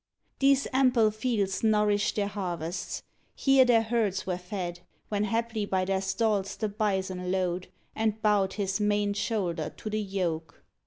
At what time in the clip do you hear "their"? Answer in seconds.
2.15-2.25, 3.65-3.83, 5.85-6.01